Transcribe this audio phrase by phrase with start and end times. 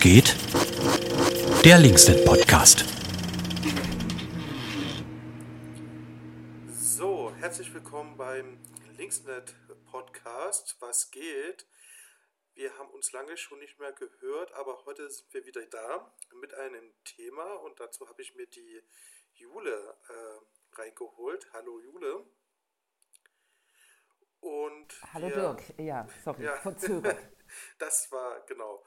[0.00, 0.36] Geht?
[1.64, 2.84] Der Linksnet Podcast.
[6.70, 8.60] So, herzlich willkommen beim
[8.96, 9.56] Linksnet
[9.90, 10.76] Podcast.
[10.78, 11.66] Was geht?
[12.54, 16.54] Wir haben uns lange schon nicht mehr gehört, aber heute sind wir wieder da mit
[16.54, 18.80] einem Thema und dazu habe ich mir die
[19.32, 21.52] Jule äh, reingeholt.
[21.52, 22.24] Hallo Jule.
[24.40, 27.18] Und Hallo wir, Dirk, ja, sorry, ja, verzögert.
[27.80, 28.84] das war, genau.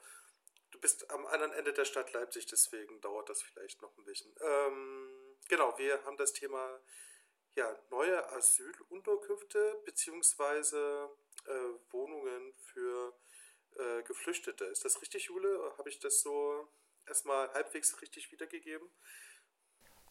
[0.82, 4.34] Bist am anderen Ende der Stadt Leipzig, deswegen dauert das vielleicht noch ein bisschen.
[4.40, 6.80] Ähm, genau, wir haben das Thema
[7.54, 11.06] ja, neue Asylunterkünfte bzw.
[11.46, 11.50] Äh,
[11.92, 13.14] Wohnungen für
[13.76, 14.64] äh, Geflüchtete.
[14.64, 15.72] Ist das richtig, Jule?
[15.78, 16.68] Habe ich das so
[17.06, 18.88] erstmal halbwegs richtig wiedergegeben?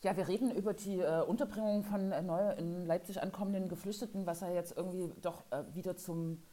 [0.03, 4.39] Ja, wir reden über die äh, Unterbringung von äh, neu in Leipzig ankommenden Geflüchteten, was
[4.39, 6.43] ja jetzt irgendwie doch äh, wieder zum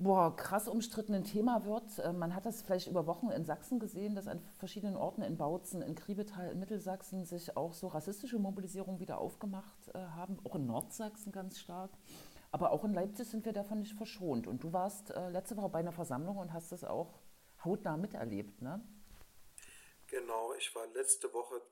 [0.00, 1.98] boah, krass umstrittenen Thema wird.
[1.98, 5.36] Äh, man hat das vielleicht über Wochen in Sachsen gesehen, dass an verschiedenen Orten in
[5.36, 10.56] Bautzen, in Kriebetal, in Mittelsachsen sich auch so rassistische Mobilisierungen wieder aufgemacht äh, haben, auch
[10.56, 11.90] in Nordsachsen ganz stark.
[12.50, 14.46] Aber auch in Leipzig sind wir davon nicht verschont.
[14.48, 17.20] Und du warst äh, letzte Woche bei einer Versammlung und hast das auch
[17.64, 18.82] hautnah miterlebt, ne?
[20.08, 21.62] Genau, ich war letzte Woche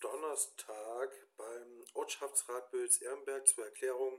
[0.00, 4.18] Donnerstag beim Ortschaftsrat Böls-Ehrenberg zur Erklärung.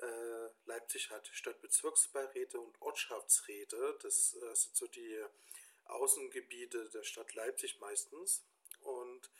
[0.00, 3.98] Äh, Leipzig hat Stadtbezirksbeiräte und Ortschaftsräte.
[4.02, 5.24] Das äh, sind so die
[5.84, 8.44] Außengebiete der Stadt Leipzig meistens.
[8.80, 9.30] Und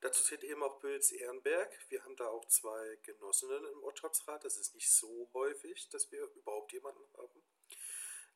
[0.00, 1.86] dazu zählt eben auch Böls-Ehrenberg.
[1.88, 4.44] Wir haben da auch zwei Genossinnen im Ortschaftsrat.
[4.44, 7.42] Das ist nicht so häufig, dass wir überhaupt jemanden haben.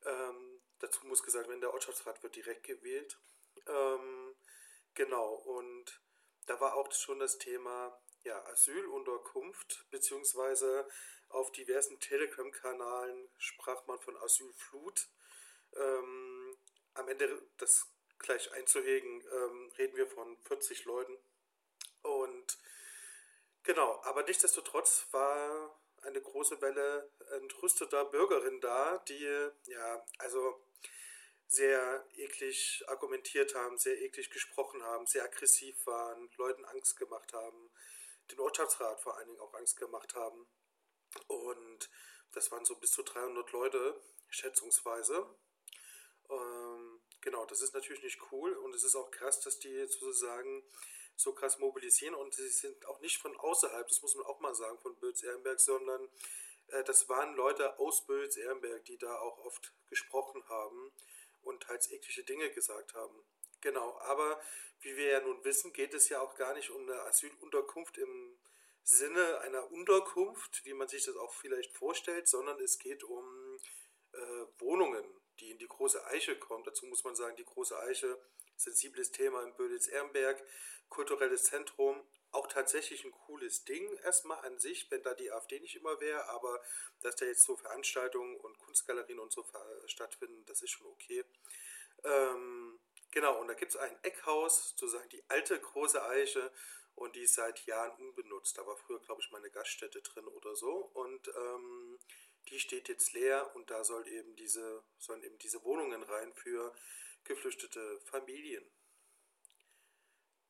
[0.05, 3.17] Ähm, dazu muss gesagt werden, der Ortschaftsrat wird direkt gewählt.
[3.67, 4.35] Ähm,
[4.93, 6.01] genau, und
[6.45, 10.87] da war auch schon das Thema ja, Asylunterkunft, beziehungsweise
[11.29, 15.07] auf diversen Telegram-Kanalen sprach man von Asylflut.
[15.75, 16.57] Ähm,
[16.93, 17.87] am Ende das
[18.19, 21.17] gleich einzuhegen, ähm, reden wir von 40 Leuten.
[22.01, 22.57] Und
[23.63, 30.61] genau, aber nichtsdestotrotz war eine große Welle entrüsteter Bürgerinnen da, die ja, also
[31.47, 37.71] sehr eklig argumentiert haben, sehr eklig gesprochen haben, sehr aggressiv waren, Leuten Angst gemacht haben,
[38.31, 40.47] den Ortschaftsrat vor allen Dingen auch Angst gemacht haben.
[41.27, 41.89] Und
[42.31, 45.25] das waren so bis zu 300 Leute, schätzungsweise.
[46.29, 50.63] Ähm, genau, das ist natürlich nicht cool und es ist auch krass, dass die sozusagen
[51.15, 54.53] so krass mobilisieren und sie sind auch nicht von außerhalb, das muss man auch mal
[54.53, 56.09] sagen, von Böls-Ehrenberg, sondern
[56.67, 60.91] äh, das waren Leute aus Böls-Ehrenberg, die da auch oft gesprochen haben
[61.43, 63.23] und teils eklige Dinge gesagt haben.
[63.65, 64.39] Genau, aber
[64.81, 68.37] wie wir ja nun wissen, geht es ja auch gar nicht um eine Asylunterkunft im
[68.83, 73.59] Sinne einer Unterkunft, wie man sich das auch vielleicht vorstellt, sondern es geht um
[74.11, 74.17] äh,
[74.59, 75.03] Wohnungen,
[75.39, 76.63] die in die große Eiche kommen.
[76.63, 78.19] Dazu muss man sagen, die große Eiche,
[78.55, 80.43] sensibles Thema in Böditz-Ehrenberg,
[80.89, 85.75] kulturelles Zentrum, auch tatsächlich ein cooles Ding erstmal an sich, wenn da die AfD nicht
[85.75, 86.61] immer wäre, aber
[87.01, 89.43] dass da jetzt so Veranstaltungen und Kunstgalerien und so
[89.87, 91.25] stattfinden, das ist schon okay.
[92.03, 92.79] Ähm,
[93.15, 96.51] genau, und da gibt es ein Eckhaus, sozusagen die alte große Eiche,
[96.95, 98.57] und die ist seit Jahren unbenutzt.
[98.57, 100.71] Da war früher, glaube ich, mal eine Gaststätte drin oder so.
[100.93, 101.99] Und ähm,
[102.47, 106.73] die steht jetzt leer und da soll eben diese, sollen eben diese Wohnungen rein für
[107.25, 108.63] geflüchtete Familien.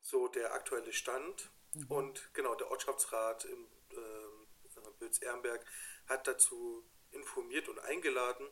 [0.02, 1.50] So der aktuelle Stand.
[1.74, 1.88] Mhm.
[1.88, 5.66] Und genau, der Ortschaftsrat im äh, Böls-Ehrenberg
[6.06, 8.48] hat dazu informiert und eingeladen,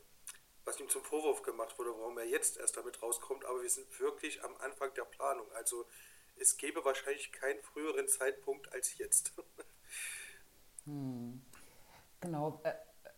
[0.66, 3.46] was ihm zum Vorwurf gemacht wurde, warum er jetzt erst damit rauskommt.
[3.46, 5.52] Aber wir sind wirklich am Anfang der Planung.
[5.54, 5.86] Also
[6.38, 9.34] es gäbe wahrscheinlich keinen früheren Zeitpunkt als jetzt.
[10.86, 11.42] Hm.
[12.20, 12.62] Genau.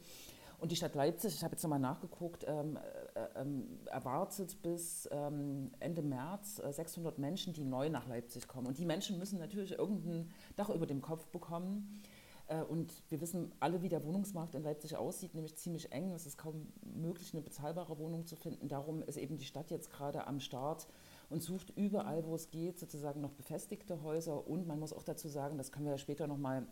[0.60, 2.78] Und die Stadt Leipzig, ich habe jetzt nochmal nachgeguckt, ähm,
[3.14, 8.68] äh, ähm, erwartet bis ähm, Ende März äh, 600 Menschen, die neu nach Leipzig kommen.
[8.68, 12.02] Und die Menschen müssen natürlich irgendein Dach über dem Kopf bekommen.
[12.48, 16.12] Äh, und wir wissen alle, wie der Wohnungsmarkt in Leipzig aussieht, nämlich ziemlich eng.
[16.12, 18.68] Es ist kaum möglich, eine bezahlbare Wohnung zu finden.
[18.68, 20.88] Darum ist eben die Stadt jetzt gerade am Start
[21.30, 24.48] und sucht überall, wo es geht, sozusagen noch befestigte Häuser.
[24.48, 26.68] Und man muss auch dazu sagen, das können wir ja später nochmal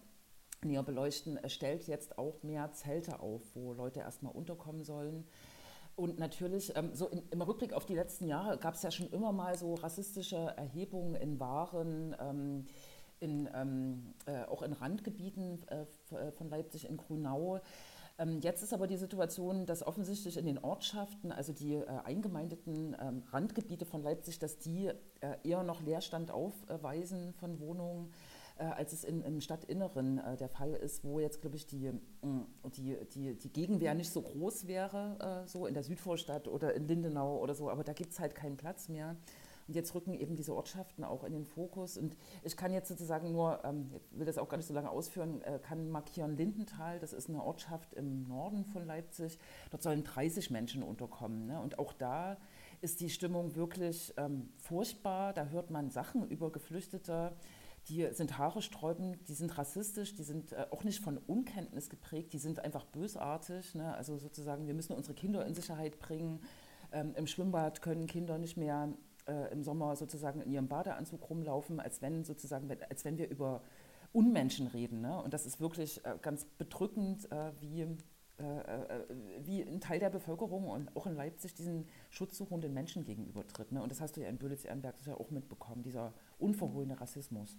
[0.64, 5.26] näher beleuchten, stellt jetzt auch mehr Zelte auf, wo Leute erstmal unterkommen sollen.
[5.98, 9.32] Und natürlich, ähm, so im Rückblick auf die letzten Jahre gab es ja schon immer
[9.32, 12.66] mal so rassistische Erhebungen in Waren, ähm,
[13.20, 17.60] in, ähm, äh, auch in Randgebieten äh, äh von Leipzig, in Grünau.
[18.42, 22.96] Jetzt ist aber die Situation, dass offensichtlich in den Ortschaften, also die äh, eingemeindeten
[23.32, 28.12] Randgebiete von Leipzig, dass die äh, eher noch Leerstand aufweisen von Wohnungen
[28.60, 31.92] äh, als es in, im Stadtinneren äh, der Fall ist, wo jetzt, glaube ich, die,
[31.92, 32.46] mm,
[32.76, 36.88] die, die, die Gegenwehr nicht so groß wäre, äh, so in der Südvorstadt oder in
[36.88, 39.16] Lindenau oder so, aber da gibt es halt keinen Platz mehr.
[39.68, 41.98] Und jetzt rücken eben diese Ortschaften auch in den Fokus.
[41.98, 45.42] Und ich kann jetzt sozusagen nur, ähm, will das auch gar nicht so lange ausführen,
[45.42, 49.38] äh, kann markieren Lindenthal, das ist eine Ortschaft im Norden von Leipzig.
[49.70, 51.48] Dort sollen 30 Menschen unterkommen.
[51.48, 51.60] Ne?
[51.60, 52.38] Und auch da
[52.80, 55.34] ist die Stimmung wirklich ähm, furchtbar.
[55.34, 57.34] Da hört man Sachen über Geflüchtete
[57.90, 62.38] die sind haaresträubend, die sind rassistisch, die sind äh, auch nicht von Unkenntnis geprägt, die
[62.38, 63.76] sind einfach bösartig.
[63.76, 63.94] Ne?
[63.96, 66.42] Also sozusagen, wir müssen unsere Kinder in Sicherheit bringen.
[66.92, 68.94] Ähm, Im Schwimmbad können Kinder nicht mehr
[69.28, 73.62] äh, im Sommer sozusagen in ihrem Badeanzug rumlaufen, als wenn sozusagen, als wenn wir über
[74.12, 75.02] Unmenschen reden.
[75.02, 75.22] Ne?
[75.22, 77.88] Und das ist wirklich äh, ganz bedrückend, äh, wie
[78.38, 83.72] wie ein Teil der Bevölkerung und auch in Leipzig diesen schutzsuchenden Menschen gegenübertritt.
[83.72, 83.82] Ne?
[83.82, 87.58] Und das hast du ja in Böditz-Ehrenberg ja auch mitbekommen, dieser unverhohlene Rassismus.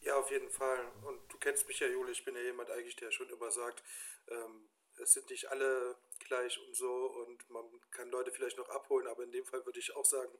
[0.00, 0.80] Ja, auf jeden Fall.
[1.04, 3.82] Und du kennst mich ja, Jule, ich bin ja jemand eigentlich, der schon immer sagt,
[4.28, 4.68] ähm,
[5.02, 6.90] es sind nicht alle gleich und so
[7.26, 10.32] und man kann Leute vielleicht noch abholen, aber in dem Fall würde ich auch sagen,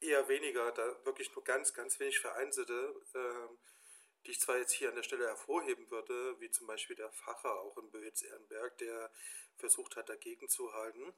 [0.00, 2.94] eher weniger, da wirklich nur ganz, ganz wenig vereinzelte.
[3.14, 3.58] Ähm,
[4.26, 7.60] die ich zwar jetzt hier an der Stelle hervorheben würde, wie zum Beispiel der Facher
[7.60, 9.10] auch in Böitz-Ehrenberg, der
[9.56, 11.12] versucht hat, dagegen zu halten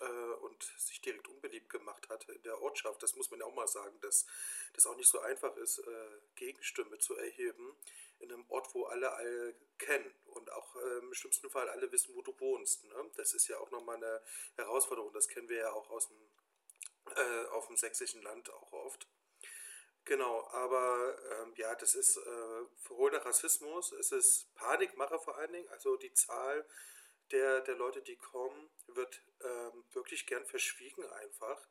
[0.00, 3.02] äh, und sich direkt unbeliebt gemacht hat in der Ortschaft.
[3.02, 4.26] Das muss man ja auch mal sagen, dass
[4.74, 7.76] das auch nicht so einfach ist, äh, Gegenstimme zu erheben
[8.20, 12.14] in einem Ort, wo alle alle kennen und auch äh, im schlimmsten Fall alle wissen,
[12.14, 12.84] wo du wohnst.
[12.84, 13.10] Ne?
[13.16, 14.22] Das ist ja auch nochmal eine
[14.56, 15.12] Herausforderung.
[15.12, 16.16] Das kennen wir ja auch aus dem,
[17.14, 19.06] äh, auf dem sächsischen Land auch oft.
[20.08, 25.68] Genau, aber ähm, ja, das ist äh, verhohlener Rassismus, es ist Panikmache vor allen Dingen,
[25.68, 26.66] also die Zahl
[27.30, 31.68] der, der Leute, die kommen, wird ähm, wirklich gern verschwiegen einfach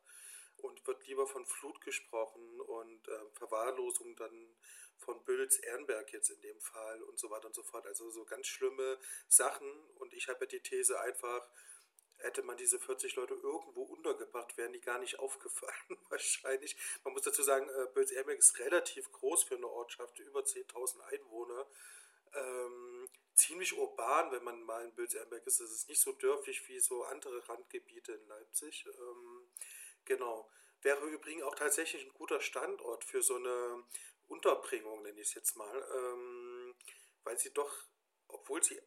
[0.58, 4.56] und wird lieber von Flut gesprochen und äh, Verwahrlosung dann
[5.00, 7.88] von Bülz Ehrenberg jetzt in dem Fall und so weiter und so fort.
[7.88, 11.50] Also so ganz schlimme Sachen und ich habe ja die These einfach,
[12.20, 16.76] hätte man diese 40 Leute irgendwo untergebracht, wären die gar nicht aufgefallen wahrscheinlich.
[17.04, 21.68] Man muss dazu sagen, äh, Bölz-Ermeck ist relativ groß für eine Ortschaft, über 10.000 Einwohner.
[22.34, 25.60] Ähm, ziemlich urban, wenn man mal in Bölz-Ermeck ist.
[25.60, 28.86] Es ist nicht so dörflich wie so andere Randgebiete in Leipzig.
[28.86, 29.48] Ähm,
[30.06, 30.50] genau.
[30.82, 33.84] Wäre übrigens auch tatsächlich ein guter Standort für so eine
[34.28, 36.76] Unterbringung, nenne ich es jetzt mal, ähm,
[37.24, 37.74] weil sie doch,
[38.28, 38.80] obwohl sie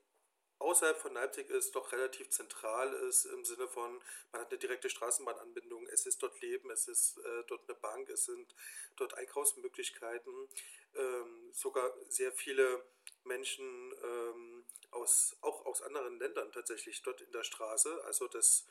[0.60, 4.00] außerhalb von Leipzig ist, doch relativ zentral ist im Sinne von,
[4.32, 8.08] man hat eine direkte Straßenbahnanbindung, es ist dort Leben, es ist äh, dort eine Bank,
[8.10, 8.54] es sind
[8.96, 10.48] dort Einkaufsmöglichkeiten,
[10.94, 12.84] ähm, sogar sehr viele
[13.24, 18.04] Menschen ähm, aus, auch aus anderen Ländern tatsächlich dort in der Straße.
[18.04, 18.66] Also das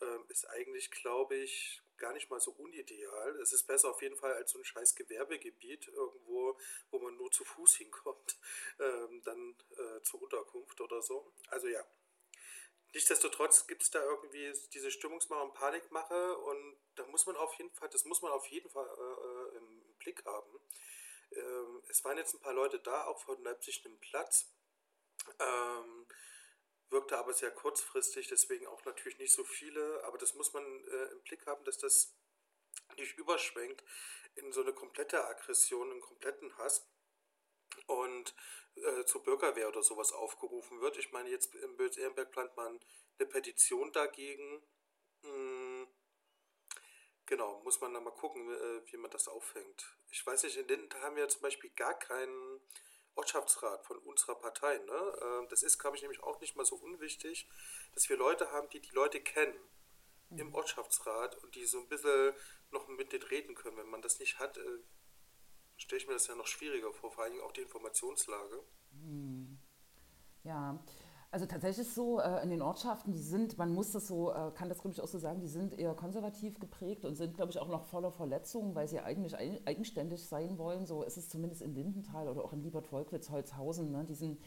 [0.00, 3.38] ähm, ist eigentlich, glaube ich, gar nicht mal so unideal.
[3.40, 6.58] Es ist besser auf jeden Fall als so ein scheiß Gewerbegebiet irgendwo,
[6.90, 8.38] wo man nur zu Fuß hinkommt,
[8.78, 11.32] ähm, dann äh, zur Unterkunft oder so.
[11.48, 11.84] Also ja.
[12.94, 17.70] Nichtsdestotrotz gibt es da irgendwie diese Stimmungsmache und Panikmache und da muss man auf jeden
[17.72, 20.58] Fall, das muss man auf jeden Fall äh, äh im Blick haben.
[21.32, 24.50] Ähm, es waren jetzt ein paar Leute da, auch von Leipzig einem Platz.
[25.38, 26.06] Ähm,
[26.90, 31.12] wirkte aber sehr kurzfristig, deswegen auch natürlich nicht so viele, aber das muss man äh,
[31.12, 32.16] im Blick haben, dass das
[32.96, 33.84] nicht überschwenkt
[34.34, 36.88] in so eine komplette Aggression, einen kompletten Hass
[37.86, 38.34] und
[38.76, 40.96] äh, zur Bürgerwehr oder sowas aufgerufen wird.
[40.98, 42.80] Ich meine, jetzt im Bös-Ehrenberg plant man
[43.18, 44.62] eine Petition dagegen.
[45.22, 45.88] Hm,
[47.26, 49.96] genau, muss man dann mal gucken, äh, wie man das auffängt.
[50.10, 52.60] Ich weiß nicht, in Linden haben wir zum Beispiel gar keinen
[53.18, 54.78] Ortschaftsrat von unserer Partei.
[54.78, 55.18] Ne?
[55.22, 57.48] Ähm, das ist, glaube ich, nämlich auch nicht mal so unwichtig,
[57.94, 59.58] dass wir Leute haben, die die Leute kennen
[60.30, 60.38] mhm.
[60.38, 62.32] im Ortschaftsrat und die so ein bisschen
[62.70, 63.76] noch mit denen reden können.
[63.76, 64.78] Wenn man das nicht hat, äh,
[65.76, 68.62] stelle ich mir das ja noch schwieriger vor, vor allem auch die Informationslage.
[68.92, 69.58] Mhm.
[70.44, 70.78] Ja,
[71.30, 74.70] Also tatsächlich so, äh, in den Ortschaften, die sind, man muss das so, äh, kann
[74.70, 77.58] das glaube ich auch so sagen, die sind eher konservativ geprägt und sind glaube ich
[77.58, 80.86] auch noch voller Verletzungen, weil sie eigentlich eigenständig sein wollen.
[80.86, 84.38] So ist es zumindest in Lindenthal oder auch in Liebert-Volkwitz, Holzhausen, ne, diesen,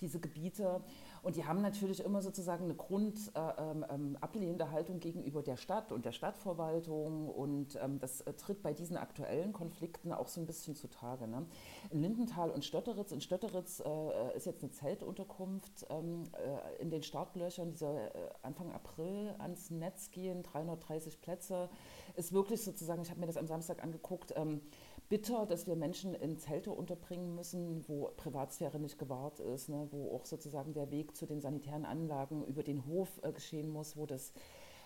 [0.00, 0.82] diese Gebiete.
[1.22, 5.92] Und die haben natürlich immer sozusagen eine grundablehnende äh, ähm, ähm Haltung gegenüber der Stadt
[5.92, 7.28] und der Stadtverwaltung.
[7.28, 11.26] Und ähm, das äh, tritt bei diesen aktuellen Konflikten auch so ein bisschen zutage.
[11.26, 11.46] Ne?
[11.90, 17.02] In Lindenthal und Stötteritz, in Stötteritz äh, ist jetzt eine Zeltunterkunft ähm, äh, in den
[17.02, 21.68] Startlöchern, dieser äh, Anfang April ans Netz gehen, 330 Plätze.
[22.14, 24.60] Ist wirklich sozusagen, ich habe mir das am Samstag angeguckt, ähm,
[25.08, 30.14] bitter, dass wir Menschen in Zelte unterbringen müssen, wo Privatsphäre nicht gewahrt ist, ne, wo
[30.14, 34.06] auch sozusagen der Weg zu den sanitären Anlagen über den Hof äh, geschehen muss, wo
[34.06, 34.32] das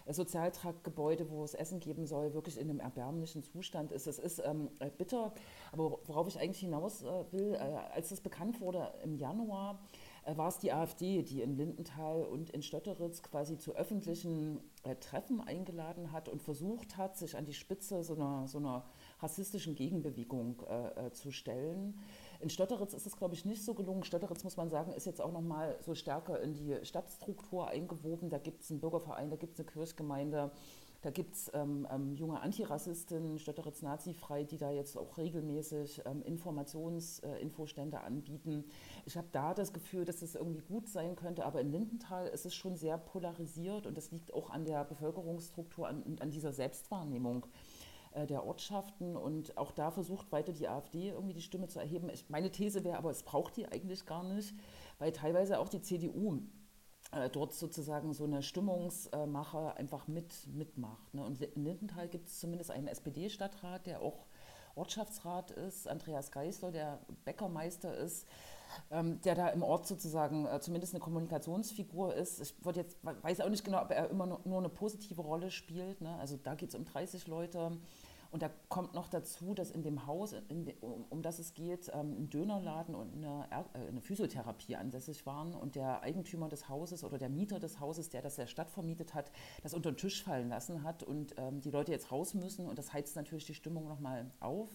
[0.07, 4.07] äh, Sozialtraktgebäude, wo es Essen geben soll, wirklich in einem erbärmlichen Zustand ist.
[4.07, 5.33] Es ist ähm, äh, bitter,
[5.73, 9.81] aber worauf ich eigentlich hinaus äh, will, äh, als es bekannt wurde im Januar,
[10.25, 14.61] äh, war es die AfD, die in Lindenthal und in Stötteritz quasi zu öffentlichen
[15.01, 18.85] Treffen eingeladen hat und versucht hat, sich an die Spitze so einer, so einer
[19.23, 21.99] rassistischen Gegenbewegung äh, äh, zu stellen.
[22.41, 24.03] In Stötteritz ist es, glaube ich, nicht so gelungen.
[24.03, 28.31] Stötteritz, muss man sagen, ist jetzt auch noch mal so stärker in die Stadtstruktur eingewoben.
[28.31, 30.51] Da gibt es einen Bürgerverein, da gibt es eine Kirchgemeinde,
[31.03, 36.23] da gibt es ähm, ähm, junge Antirassistinnen, Stötteritz Nazifrei, die da jetzt auch regelmäßig ähm,
[36.23, 38.65] Informationsinfostände äh, anbieten.
[39.07, 42.45] Ich habe da das Gefühl, dass es irgendwie gut sein könnte, aber in Lindenthal ist
[42.45, 47.47] es schon sehr polarisiert und das liegt auch an der Bevölkerungsstruktur und an dieser Selbstwahrnehmung
[48.15, 49.17] der Ortschaften.
[49.17, 52.09] Und auch da versucht weiter die AfD irgendwie die Stimme zu erheben.
[52.11, 54.55] Ich, meine These wäre aber, es braucht die eigentlich gar nicht,
[54.99, 56.41] weil teilweise auch die CDU
[57.13, 61.15] äh, dort sozusagen so eine Stimmungsmache einfach mit, mitmacht.
[61.15, 61.25] Ne?
[61.25, 64.27] Und in Lindenthal gibt es zumindest einen SPD-Stadtrat, der auch
[64.75, 68.27] Ortschaftsrat ist, Andreas Geisler, der Bäckermeister ist,
[68.91, 72.41] ähm, der da im Ort sozusagen äh, zumindest eine Kommunikationsfigur ist.
[72.41, 76.01] Ich jetzt, weiß auch nicht genau, ob er immer nur, nur eine positive Rolle spielt.
[76.01, 76.17] Ne?
[76.19, 77.73] Also da geht es um 30 Leute.
[78.33, 81.53] Und da kommt noch dazu, dass in dem Haus, in de, um, um, das es
[81.55, 86.69] geht, ähm, ein Dönerladen und eine, äh, eine, Physiotherapie ansässig waren und der Eigentümer des
[86.69, 89.33] Hauses oder der Mieter des Hauses, der das der Stadt vermietet hat,
[89.65, 92.79] das unter den Tisch fallen lassen hat und ähm, die Leute jetzt raus müssen und
[92.79, 94.69] das heizt natürlich die Stimmung nochmal auf.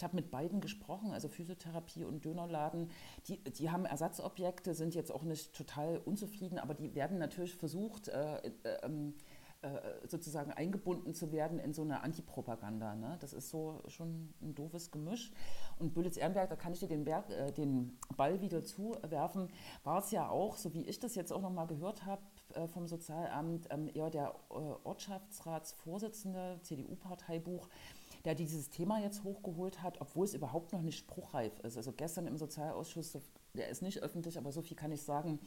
[0.00, 2.90] Ich habe mit beiden gesprochen, also Physiotherapie und Dönerladen.
[3.26, 8.08] Die, die haben Ersatzobjekte, sind jetzt auch nicht total unzufrieden, aber die werden natürlich versucht,
[8.08, 8.50] äh, äh,
[8.82, 9.12] ähm,
[9.60, 9.68] äh,
[10.08, 12.94] sozusagen eingebunden zu werden in so eine Antipropaganda.
[12.94, 13.18] Ne?
[13.20, 15.32] Das ist so schon ein doofes Gemisch.
[15.78, 19.50] Und Bülitz-Ehrenberg, da kann ich dir den, Berg, äh, den Ball wieder zuwerfen,
[19.84, 22.22] war es ja auch, so wie ich das jetzt auch nochmal gehört habe
[22.54, 27.68] äh, vom Sozialamt, ähm, eher der äh, Ortschaftsratsvorsitzende, CDU-Parteibuch,
[28.24, 31.76] der dieses Thema jetzt hochgeholt hat, obwohl es überhaupt noch nicht spruchreif ist.
[31.76, 33.18] Also gestern im Sozialausschuss,
[33.54, 35.38] der ist nicht öffentlich, aber so viel kann ich sagen,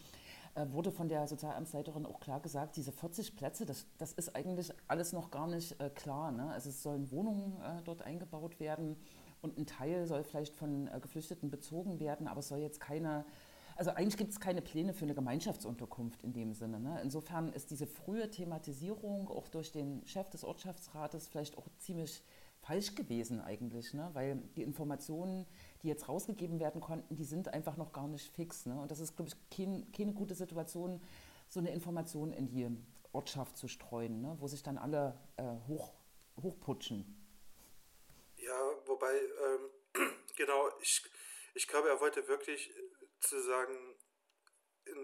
[0.55, 4.71] äh, wurde von der Sozialamtsleiterin auch klar gesagt, diese 40 Plätze, das, das ist eigentlich
[4.87, 6.31] alles noch gar nicht äh, klar.
[6.31, 6.49] Ne?
[6.51, 8.97] Also es sollen Wohnungen äh, dort eingebaut werden
[9.41, 13.25] und ein Teil soll vielleicht von äh, Geflüchteten bezogen werden, aber es soll jetzt keine
[13.75, 16.79] also eigentlich gibt es keine Pläne für eine Gemeinschaftsunterkunft in dem Sinne.
[16.79, 16.99] Ne?
[17.01, 22.23] Insofern ist diese frühe Thematisierung auch durch den Chef des Ortschaftsrates vielleicht auch ziemlich
[22.63, 24.09] falsch gewesen eigentlich, ne?
[24.13, 25.45] weil die Informationen,
[25.81, 28.65] die jetzt rausgegeben werden konnten, die sind einfach noch gar nicht fix.
[28.65, 28.79] Ne?
[28.79, 31.01] Und das ist, glaube ich, kein, keine gute Situation,
[31.49, 32.69] so eine Information in die
[33.11, 34.35] Ortschaft zu streuen, ne?
[34.39, 35.93] wo sich dann alle äh, hoch,
[36.41, 37.19] hochputschen.
[38.37, 41.03] Ja, wobei, ähm, genau, ich,
[41.55, 42.73] ich glaube, er wollte wirklich
[43.19, 43.95] zu sagen,
[44.85, 44.97] in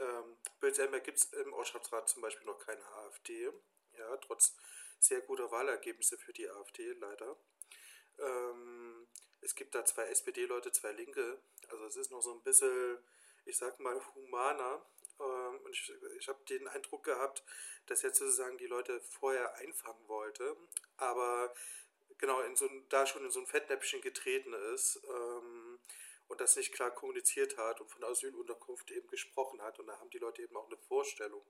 [0.00, 3.50] ähm, Bölzelberg gibt es im Ortschaftsrat zum Beispiel noch keine AfD,
[3.98, 4.56] ja, trotz
[5.00, 7.36] sehr guter Wahlergebnisse für die AfD, leider.
[8.18, 9.06] Ähm,
[9.40, 11.40] es gibt da zwei SPD-Leute, zwei Linke.
[11.68, 12.98] Also es ist noch so ein bisschen,
[13.46, 14.84] ich sag mal, humaner.
[15.18, 17.42] Ähm, und ich, ich habe den Eindruck gehabt,
[17.86, 20.56] dass er sozusagen die Leute vorher einfangen wollte,
[20.96, 21.52] aber
[22.18, 25.78] genau in so, da schon in so ein Fettnäpfchen getreten ist ähm,
[26.28, 29.78] und das nicht klar kommuniziert hat und von Asylunterkunft eben gesprochen hat.
[29.78, 31.42] Und da haben die Leute eben auch eine Vorstellung.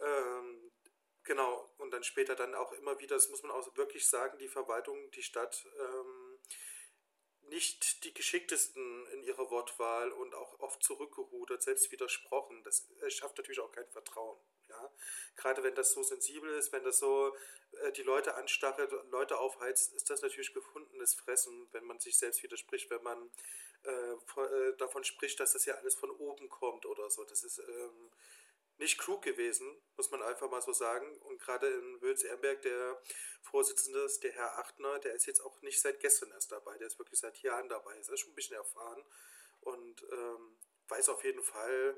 [0.00, 0.70] Ähm,
[1.24, 4.48] Genau, und dann später dann auch immer wieder, das muss man auch wirklich sagen, die
[4.48, 6.38] Verwaltung, die Stadt, ähm,
[7.50, 12.62] nicht die geschicktesten in ihrer Wortwahl und auch oft zurückgerudert, selbst widersprochen.
[12.62, 14.38] Das schafft natürlich auch kein Vertrauen.
[14.68, 14.90] Ja?
[15.36, 17.34] Gerade wenn das so sensibel ist, wenn das so
[17.82, 22.42] äh, die Leute anstachelt, Leute aufheizt, ist das natürlich gefundenes Fressen, wenn man sich selbst
[22.42, 23.30] widerspricht, wenn man
[23.84, 27.24] äh, äh davon spricht, dass das ja alles von oben kommt oder so.
[27.24, 28.10] Das ist ähm,
[28.80, 31.16] nicht klug gewesen, muss man einfach mal so sagen.
[31.20, 33.00] Und gerade in Wülz-Erberg, der
[33.42, 36.88] Vorsitzende ist, der Herr Achtner, der ist jetzt auch nicht seit gestern erst dabei, der
[36.88, 39.04] ist wirklich seit Jahren dabei, ist schon ein bisschen erfahren
[39.60, 40.56] und ähm,
[40.88, 41.96] weiß auf jeden Fall,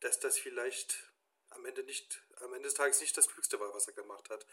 [0.00, 1.12] dass das vielleicht
[1.50, 4.46] am Ende nicht, am Ende des Tages nicht das Klügste war, was er gemacht hat.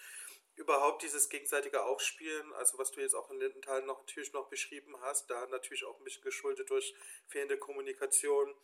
[0.55, 4.99] Überhaupt dieses gegenseitige Aufspielen, also was du jetzt auch in Lindenthal noch natürlich noch beschrieben
[5.01, 6.95] hast, da natürlich auch ein bisschen geschuldet durch
[7.27, 8.55] fehlende Kommunikation,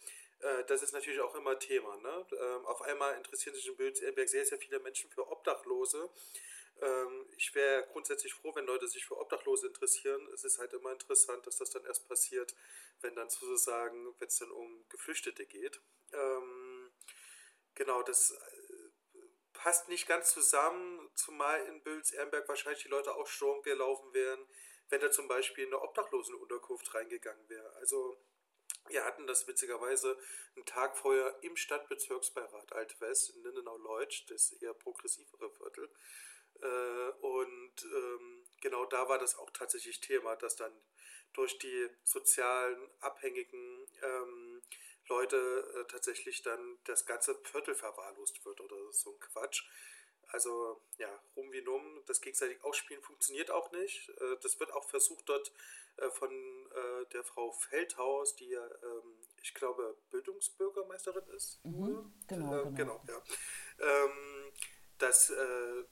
[0.41, 1.95] äh, das ist natürlich auch immer Thema.
[1.98, 2.25] Ne?
[2.31, 6.10] Ähm, auf einmal interessieren sich in Bülzerberg sehr, sehr viele Menschen für Obdachlose.
[6.81, 10.27] Ähm, ich wäre grundsätzlich froh, wenn Leute sich für Obdachlose interessieren.
[10.33, 12.55] Es ist halt immer interessant, dass das dann erst passiert,
[13.01, 15.79] wenn dann sozusagen, wenn es dann um Geflüchtete geht.
[16.13, 16.91] Ähm,
[17.75, 18.71] genau, das äh,
[19.53, 24.39] passt nicht ganz zusammen, zumal in Bülz-Ehrenberg wahrscheinlich die Leute auch Sturm gelaufen wären,
[24.89, 27.71] wenn da zum Beispiel in eine Obdachlosenunterkunft reingegangen wäre.
[27.75, 28.17] Also
[28.91, 30.17] wir hatten das witzigerweise
[30.55, 35.89] einen Tag vorher im Stadtbezirksbeirat Alt-West in Lindenau-Leutsch, das eher progressivere Viertel.
[36.62, 40.74] Äh, und ähm, genau da war das auch tatsächlich Thema, dass dann
[41.33, 44.62] durch die sozialen abhängigen ähm,
[45.07, 45.38] Leute
[45.75, 49.63] äh, tatsächlich dann das ganze Viertel verwahrlost wird oder so ein Quatsch.
[50.31, 54.09] Also ja, rum wie numm, das gegenseitig Ausspielen funktioniert auch nicht.
[54.09, 55.51] Äh, das wird auch versucht dort
[55.97, 61.63] äh, von äh, der Frau Feldhaus, die ja, ähm, ich glaube, Bildungsbürgermeisterin ist.
[61.65, 62.73] Mhm, genau, äh, genau.
[62.75, 63.03] genau.
[63.07, 63.23] ja.
[63.79, 64.53] Ähm,
[64.97, 65.83] dass äh,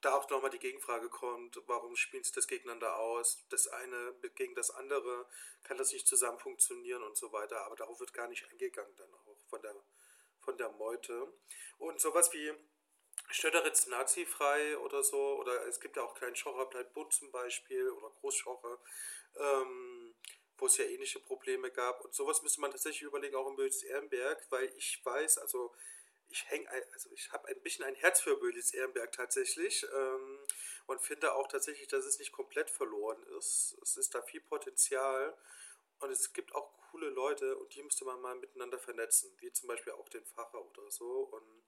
[0.00, 3.46] da auch nochmal die Gegenfrage kommt, warum spielen sie das gegeneinander aus?
[3.48, 5.26] Das eine gegen das andere,
[5.62, 7.64] kann das nicht zusammen funktionieren und so weiter.
[7.64, 9.74] Aber darauf wird gar nicht eingegangen dann auch von der,
[10.40, 11.32] von der Meute.
[11.78, 12.52] Und sowas wie
[13.30, 17.90] Stötteritz nazifrei oder so, oder es gibt ja auch kleinen Schocher bleibt bunt zum Beispiel
[17.90, 18.78] oder Großschocher,
[19.36, 20.14] ähm,
[20.58, 22.04] wo es ja ähnliche Probleme gab.
[22.04, 25.74] Und sowas müsste man tatsächlich überlegen, auch in Böhls-Ehrenberg, weil ich weiß, also
[26.28, 30.38] ich hänge, also ich habe ein bisschen ein Herz für Böhlis Ehrenberg tatsächlich ähm,
[30.86, 33.76] und finde auch tatsächlich, dass es nicht komplett verloren ist.
[33.82, 35.36] Es ist da viel Potenzial
[36.00, 39.68] und es gibt auch coole Leute und die müsste man mal miteinander vernetzen, wie zum
[39.68, 41.28] Beispiel auch den Pfarrer oder so.
[41.32, 41.64] Und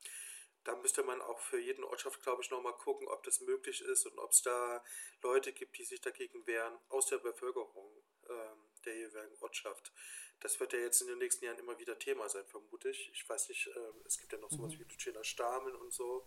[0.68, 4.04] da müsste man auch für jeden Ortschaft, glaube ich, nochmal gucken, ob das möglich ist
[4.04, 4.84] und ob es da
[5.22, 7.90] Leute gibt, die sich dagegen wehren, aus der Bevölkerung
[8.28, 9.94] ähm, der jeweiligen Ortschaft.
[10.40, 13.10] Das wird ja jetzt in den nächsten Jahren immer wieder Thema sein, vermute ich.
[13.14, 14.80] Ich weiß nicht, äh, es gibt ja noch sowas mhm.
[14.80, 16.26] wie Lucina Stamen und so,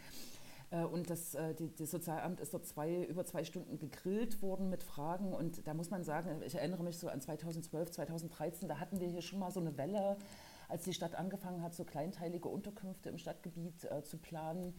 [0.71, 4.69] Äh, und das, äh, die, das Sozialamt ist dort zwei, über zwei Stunden gegrillt worden
[4.69, 5.33] mit Fragen.
[5.33, 9.07] Und da muss man sagen, ich erinnere mich so an 2012, 2013, da hatten wir
[9.07, 10.17] hier schon mal so eine Welle,
[10.69, 14.73] als die Stadt angefangen hat, so kleinteilige Unterkünfte im Stadtgebiet äh, zu planen.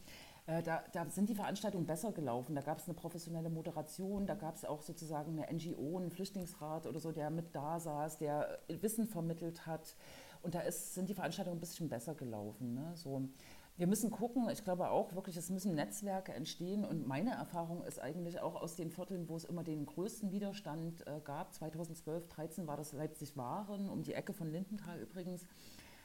[0.47, 2.55] Äh, da, da, sind die Veranstaltungen besser gelaufen.
[2.55, 6.87] Da gab es eine professionelle Moderation, da gab es auch sozusagen eine NGO, einen Flüchtlingsrat
[6.87, 9.95] oder so, der mit da saß, der Wissen vermittelt hat.
[10.43, 12.75] Und da ist, sind die Veranstaltungen ein bisschen besser gelaufen.
[12.75, 12.93] Ne?
[12.95, 13.29] So,
[13.77, 16.85] wir müssen gucken, ich glaube auch wirklich, es müssen Netzwerke entstehen.
[16.85, 21.07] Und meine Erfahrung ist eigentlich auch aus den Vierteln, wo es immer den größten Widerstand
[21.07, 21.55] äh, gab.
[21.55, 25.47] 2012, 2013 war das Leipzig-Waren, um die Ecke von Lindenthal übrigens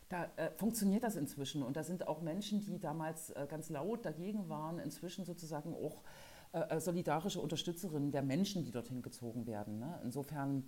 [0.10, 1.64] da äh, funktioniert das inzwischen.
[1.64, 6.04] Und da sind auch Menschen, die damals äh, ganz laut dagegen waren, inzwischen sozusagen auch
[6.54, 9.80] äh, äh solidarische Unterstützerinnen der Menschen, die dorthin gezogen werden.
[9.80, 10.00] Ne?
[10.04, 10.64] Insofern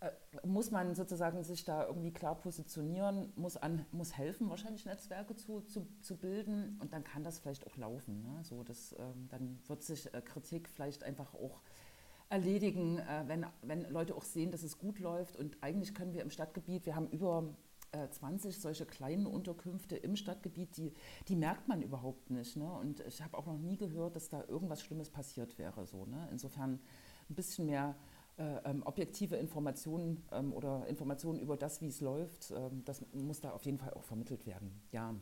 [0.00, 0.10] äh,
[0.44, 5.60] muss man sozusagen sich da irgendwie klar positionieren, muss, an, muss helfen, wahrscheinlich Netzwerke zu,
[5.60, 8.22] zu, zu bilden und dann kann das vielleicht auch laufen.
[8.22, 8.42] Ne?
[8.42, 11.60] So, das, ähm, dann wird sich äh, Kritik vielleicht einfach auch
[12.28, 15.36] erledigen, wenn, wenn Leute auch sehen, dass es gut läuft.
[15.36, 17.54] Und eigentlich können wir im Stadtgebiet, wir haben über
[18.10, 20.94] 20 äh, solche kleinen Unterkünfte im Stadtgebiet, die,
[21.28, 22.56] die merkt man überhaupt nicht.
[22.56, 22.70] Ne?
[22.70, 25.86] Und ich habe auch noch nie gehört, dass da irgendwas Schlimmes passiert wäre.
[25.86, 26.28] So, ne?
[26.30, 26.80] Insofern
[27.28, 27.96] ein bisschen mehr
[28.38, 33.40] äh, ähm, objektive Informationen ähm, oder Informationen über das, wie es läuft, ähm, das muss
[33.40, 34.82] da auf jeden Fall auch vermittelt werden.
[34.90, 35.14] Ja,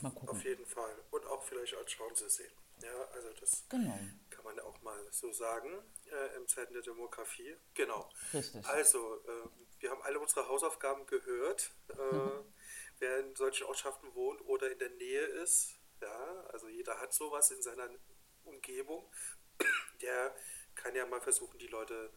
[0.00, 0.28] mal gucken.
[0.28, 0.94] Auf jeden Fall.
[1.10, 2.52] Und auch vielleicht als Chance sehen.
[2.82, 3.98] Ja, also das genau.
[4.30, 5.68] kann man ja auch mal so sagen,
[6.06, 7.56] äh, im Zeiten der Demografie.
[7.74, 8.08] Genau.
[8.32, 8.64] Richtig.
[8.64, 9.48] Also, äh,
[9.80, 11.72] wir haben alle unsere Hausaufgaben gehört.
[11.88, 12.44] Äh, Mhm.
[12.98, 17.50] wer in solchen Ortschaften wohnt oder in der Nähe ist, ja, also jeder hat sowas
[17.50, 17.88] in seiner
[18.44, 19.10] Umgebung,
[20.02, 20.34] der
[20.74, 22.10] kann ja mal versuchen, die Leute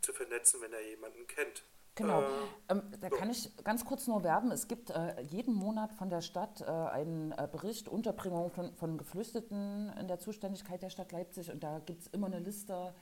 [0.00, 1.64] zu vernetzen, wenn er jemanden kennt.
[1.94, 2.22] Genau.
[2.22, 4.52] Äh, Ähm, da kann ich ganz kurz nur werben.
[4.52, 8.98] Es gibt äh, jeden Monat von der Stadt äh, einen äh, Bericht Unterbringung von, von
[8.98, 11.50] Geflüchteten in der Zuständigkeit der Stadt Leipzig.
[11.50, 12.94] Und da gibt es immer eine Liste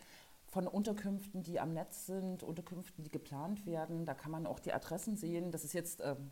[0.56, 4.06] von Unterkünften, die am Netz sind, Unterkünften, die geplant werden.
[4.06, 5.52] Da kann man auch die Adressen sehen.
[5.52, 6.30] Das ist jetzt ähm,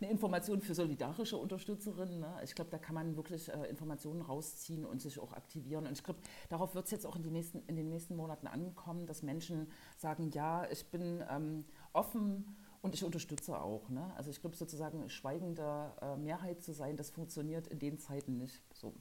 [0.00, 2.18] eine Information für solidarische Unterstützerinnen.
[2.18, 2.40] Ne?
[2.42, 5.86] Ich glaube, da kann man wirklich äh, Informationen rausziehen und sich auch aktivieren.
[5.86, 9.06] Und ich glaube, darauf wird es jetzt auch in, nächsten, in den nächsten Monaten ankommen,
[9.06, 13.88] dass Menschen sagen, ja, ich bin ähm, offen und ich unterstütze auch.
[13.88, 14.12] Ne?
[14.16, 18.64] Also ich glaube, sozusagen schweigende äh, Mehrheit zu sein, das funktioniert in den Zeiten nicht.
[18.74, 18.92] So.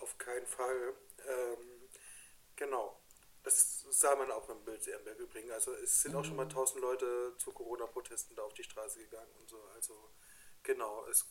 [0.00, 0.94] Auf keinen Fall.
[1.18, 1.88] Ähm,
[2.56, 2.96] genau.
[3.42, 5.52] Das sah man auch im Bild Ehrenberg übrigens.
[5.52, 9.32] Also es sind auch schon mal tausend Leute zu Corona-Protesten da auf die Straße gegangen
[9.40, 9.60] und so.
[9.74, 9.94] Also
[10.62, 11.04] genau.
[11.06, 11.26] Es,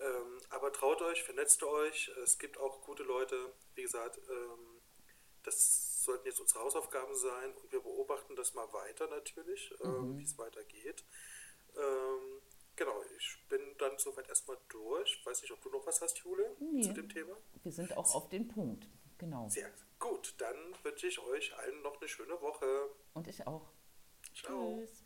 [0.00, 2.08] ähm, aber traut euch, vernetzt euch.
[2.22, 3.52] Es gibt auch gute Leute.
[3.74, 4.80] Wie gesagt, ähm,
[5.42, 10.24] das sollten jetzt unsere Hausaufgaben sein und wir beobachten das mal weiter natürlich, ähm, wie
[10.24, 11.04] es weitergeht.
[11.76, 12.40] Ähm,
[12.76, 15.20] genau, ich bin dann soweit erstmal durch.
[15.26, 16.82] Weiß nicht, ob du noch was hast, Jule, Nee.
[16.82, 17.36] zu dem Thema?
[17.62, 18.86] Wir sind auch auf den Punkt.
[19.24, 19.48] Genau.
[19.48, 22.90] Sehr gut, dann wünsche ich euch allen noch eine schöne Woche.
[23.14, 23.70] Und ich auch.
[24.34, 24.80] Ciao.
[24.80, 25.03] Tschüss.